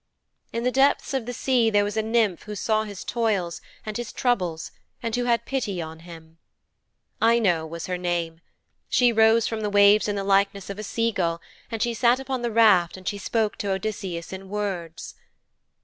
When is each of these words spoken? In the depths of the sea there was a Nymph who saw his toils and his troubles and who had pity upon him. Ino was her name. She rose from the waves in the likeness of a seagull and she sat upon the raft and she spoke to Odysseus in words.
In 0.51 0.63
the 0.63 0.71
depths 0.71 1.13
of 1.13 1.27
the 1.27 1.31
sea 1.31 1.69
there 1.69 1.83
was 1.83 1.95
a 1.95 2.01
Nymph 2.01 2.41
who 2.41 2.55
saw 2.55 2.85
his 2.85 3.03
toils 3.03 3.61
and 3.85 3.95
his 3.97 4.11
troubles 4.11 4.71
and 5.03 5.15
who 5.15 5.25
had 5.25 5.45
pity 5.45 5.79
upon 5.79 5.99
him. 5.99 6.39
Ino 7.23 7.67
was 7.67 7.85
her 7.85 7.99
name. 7.99 8.41
She 8.89 9.13
rose 9.13 9.45
from 9.45 9.61
the 9.61 9.69
waves 9.69 10.07
in 10.07 10.15
the 10.15 10.23
likeness 10.23 10.71
of 10.71 10.79
a 10.79 10.83
seagull 10.83 11.39
and 11.69 11.83
she 11.83 11.93
sat 11.93 12.19
upon 12.19 12.41
the 12.41 12.49
raft 12.49 12.97
and 12.97 13.07
she 13.07 13.19
spoke 13.19 13.57
to 13.57 13.69
Odysseus 13.69 14.33
in 14.33 14.49
words. 14.49 15.13